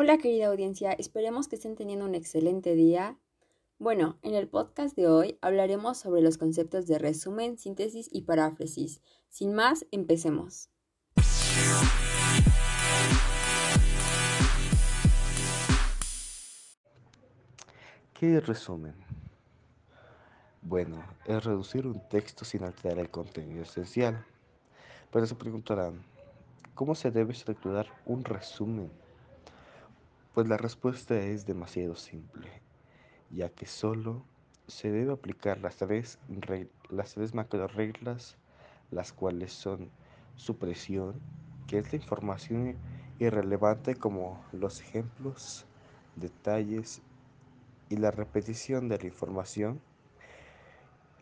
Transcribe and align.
Hola 0.00 0.18
querida 0.18 0.46
audiencia, 0.46 0.92
esperemos 0.92 1.48
que 1.48 1.56
estén 1.56 1.74
teniendo 1.74 2.04
un 2.04 2.14
excelente 2.14 2.76
día. 2.76 3.18
Bueno, 3.80 4.16
en 4.22 4.36
el 4.36 4.46
podcast 4.46 4.94
de 4.94 5.08
hoy 5.08 5.38
hablaremos 5.40 5.98
sobre 5.98 6.20
los 6.22 6.38
conceptos 6.38 6.86
de 6.86 7.00
resumen, 7.00 7.58
síntesis 7.58 8.08
y 8.12 8.22
paráfrasis. 8.22 9.02
Sin 9.28 9.56
más, 9.56 9.86
empecemos. 9.90 10.70
¿Qué 18.14 18.36
es 18.36 18.46
resumen? 18.46 18.94
Bueno, 20.62 21.04
es 21.26 21.42
reducir 21.42 21.88
un 21.88 22.08
texto 22.08 22.44
sin 22.44 22.62
alterar 22.62 23.00
el 23.00 23.10
contenido 23.10 23.64
esencial. 23.64 24.24
Pero 25.10 25.26
se 25.26 25.34
preguntarán, 25.34 26.04
¿cómo 26.76 26.94
se 26.94 27.10
debe 27.10 27.32
estructurar 27.32 27.88
un 28.06 28.22
resumen? 28.22 29.07
Pues 30.34 30.48
la 30.48 30.56
respuesta 30.56 31.18
es 31.18 31.46
demasiado 31.46 31.96
simple, 31.96 32.48
ya 33.30 33.48
que 33.48 33.66
solo 33.66 34.24
se 34.66 34.90
debe 34.90 35.12
aplicar 35.12 35.58
las 35.60 35.76
tres, 35.76 36.18
macro 37.34 37.66
reglas, 37.68 38.36
las 38.90 39.12
cuales 39.12 39.52
son 39.52 39.90
supresión, 40.36 41.20
que 41.66 41.78
es 41.78 41.92
la 41.92 41.98
información 41.98 42.76
irrelevante 43.18 43.96
como 43.96 44.44
los 44.52 44.80
ejemplos, 44.80 45.66
detalles 46.16 47.02
y 47.88 47.96
la 47.96 48.10
repetición 48.10 48.88
de 48.88 48.98
la 48.98 49.06
información, 49.06 49.80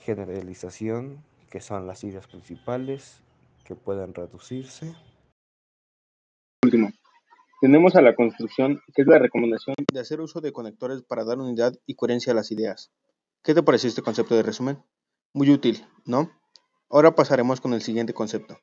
generalización, 0.00 1.22
que 1.50 1.60
son 1.60 1.86
las 1.86 2.02
ideas 2.02 2.26
principales 2.26 3.22
que 3.64 3.76
pueden 3.76 4.14
reducirse. 4.14 4.94
Último, 6.64 6.90
tenemos 7.64 7.96
a 7.96 8.02
la 8.02 8.14
construcción, 8.14 8.82
que 8.94 9.00
es 9.00 9.08
la 9.08 9.18
recomendación 9.18 9.74
de 9.90 9.98
hacer 9.98 10.20
uso 10.20 10.42
de 10.42 10.52
conectores 10.52 11.02
para 11.02 11.24
dar 11.24 11.38
unidad 11.38 11.72
y 11.86 11.94
coherencia 11.94 12.34
a 12.34 12.36
las 12.36 12.52
ideas. 12.52 12.92
¿Qué 13.42 13.54
te 13.54 13.62
pareció 13.62 13.88
este 13.88 14.02
concepto 14.02 14.36
de 14.36 14.42
resumen? 14.42 14.84
Muy 15.32 15.48
útil, 15.48 15.82
¿no? 16.04 16.30
Ahora 16.90 17.14
pasaremos 17.14 17.62
con 17.62 17.72
el 17.72 17.80
siguiente 17.80 18.12
concepto. 18.12 18.58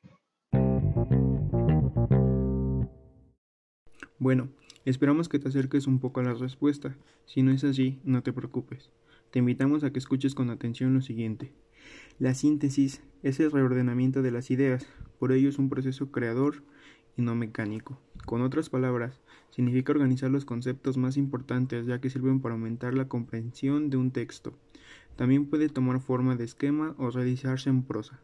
Bueno, 4.20 4.50
Esperamos 4.84 5.28
que 5.28 5.38
te 5.38 5.46
acerques 5.46 5.86
un 5.86 6.00
poco 6.00 6.18
a 6.18 6.24
la 6.24 6.34
respuesta. 6.34 6.96
Si 7.24 7.42
no 7.42 7.52
es 7.52 7.62
así, 7.62 8.00
no 8.02 8.24
te 8.24 8.32
preocupes. 8.32 8.90
Te 9.30 9.38
invitamos 9.38 9.84
a 9.84 9.92
que 9.92 10.00
escuches 10.00 10.34
con 10.34 10.50
atención 10.50 10.92
lo 10.92 11.00
siguiente. 11.00 11.52
La 12.18 12.34
síntesis 12.34 13.00
es 13.22 13.38
el 13.38 13.52
reordenamiento 13.52 14.22
de 14.22 14.32
las 14.32 14.50
ideas, 14.50 14.88
por 15.20 15.30
ello 15.30 15.48
es 15.48 15.58
un 15.58 15.68
proceso 15.68 16.10
creador 16.10 16.64
y 17.16 17.22
no 17.22 17.36
mecánico. 17.36 18.00
Con 18.26 18.42
otras 18.42 18.70
palabras, 18.70 19.20
significa 19.50 19.92
organizar 19.92 20.30
los 20.30 20.44
conceptos 20.44 20.96
más 20.96 21.16
importantes 21.16 21.86
ya 21.86 22.00
que 22.00 22.10
sirven 22.10 22.40
para 22.40 22.54
aumentar 22.54 22.94
la 22.94 23.08
comprensión 23.08 23.90
de 23.90 23.96
un 23.96 24.10
texto. 24.10 24.52
También 25.16 25.46
puede 25.46 25.68
tomar 25.68 26.00
forma 26.00 26.36
de 26.36 26.44
esquema 26.44 26.94
o 26.98 27.10
realizarse 27.10 27.68
en 27.68 27.82
prosa. 27.82 28.20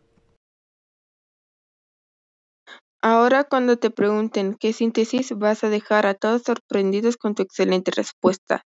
Ahora 3.01 3.45
cuando 3.45 3.77
te 3.77 3.91
pregunten 3.91 4.57
qué 4.59 4.73
síntesis 4.73 5.33
vas 5.37 5.63
a 5.63 5.69
dejar 5.69 6.07
a 6.07 6.15
todos 6.15 6.43
sorprendidos 6.43 7.17
con 7.17 7.35
tu 7.35 7.43
excelente 7.43 7.93
respuesta. 7.95 8.65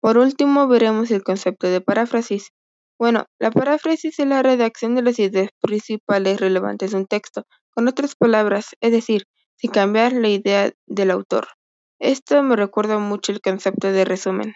Por 0.00 0.18
último 0.18 0.68
veremos 0.68 1.10
el 1.10 1.22
concepto 1.22 1.66
de 1.66 1.80
paráfrasis. 1.80 2.50
Bueno, 2.98 3.26
la 3.38 3.50
paráfrasis 3.50 4.18
es 4.18 4.26
la 4.26 4.42
redacción 4.42 4.94
de 4.94 5.02
las 5.02 5.18
ideas 5.18 5.50
principales 5.60 6.38
relevantes 6.38 6.90
de 6.90 6.98
un 6.98 7.06
texto, 7.06 7.44
con 7.70 7.88
otras 7.88 8.14
palabras, 8.14 8.76
es 8.80 8.92
decir, 8.92 9.24
sin 9.60 9.70
cambiar 9.70 10.14
la 10.14 10.28
idea 10.28 10.72
del 10.86 11.10
autor. 11.10 11.48
Esto 11.98 12.42
me 12.42 12.56
recuerda 12.56 12.98
mucho 12.98 13.30
el 13.30 13.42
concepto 13.42 13.92
de 13.92 14.06
resumen. 14.06 14.54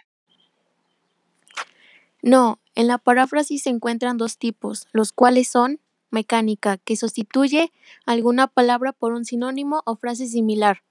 No, 2.23 2.59
en 2.73 2.87
la 2.87 2.97
paráfrasis 2.97 3.61
se 3.63 3.69
encuentran 3.69 4.17
dos 4.17 4.39
tipos, 4.39 4.87
los 4.93 5.11
cuales 5.11 5.47
son 5.47 5.79
mecánica, 6.09 6.77
que 6.77 6.95
sustituye 6.95 7.71
alguna 8.07 8.47
palabra 8.47 8.93
por 8.93 9.13
un 9.13 9.25
sinónimo 9.25 9.83
o 9.85 9.95
frase 9.95 10.25
similar. 10.25 10.81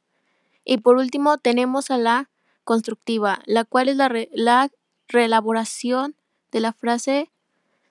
Y 0.65 0.79
por 0.79 0.97
último 0.97 1.39
tenemos 1.39 1.91
a 1.91 1.99
la 1.99 2.31
constructiva, 2.63 3.41
la 3.47 3.65
cual 3.65 3.89
es 3.89 3.97
la, 3.97 4.13
la 4.33 4.71
reelaboración 5.09 6.15
de 6.53 6.61
la 6.61 6.73
frase 6.73 7.33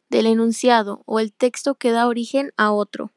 del 0.09 0.25
enunciado 0.25 1.03
o 1.05 1.19
el 1.19 1.33
texto 1.33 1.75
que 1.75 1.91
da 1.91 2.07
origen 2.07 2.53
a 2.55 2.71
otro. 2.71 3.11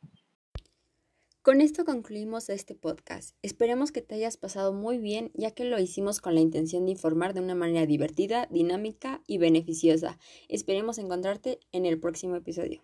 Con 1.47 1.61
esto 1.61 1.84
concluimos 1.84 2.49
este 2.49 2.75
podcast. 2.75 3.37
Esperemos 3.41 3.93
que 3.93 4.03
te 4.03 4.17
hayas 4.17 4.37
pasado 4.37 4.73
muy 4.73 4.99
bien 4.99 5.31
ya 5.33 5.53
que 5.53 5.62
lo 5.62 5.79
hicimos 5.79 6.21
con 6.21 6.34
la 6.34 6.41
intención 6.41 6.87
de 6.87 6.91
informar 6.91 7.34
de 7.34 7.41
una 7.41 7.55
manera 7.55 7.87
divertida, 7.87 8.49
dinámica 8.51 9.23
y 9.29 9.39
beneficiosa. 9.39 10.19
Esperemos 10.49 10.99
encontrarte 10.99 11.61
en 11.71 11.87
el 11.87 12.01
próximo 12.01 12.35
episodio. 12.35 12.83